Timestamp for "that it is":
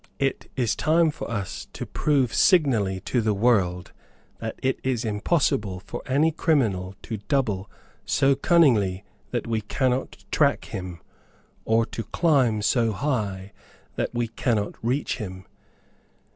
4.39-5.05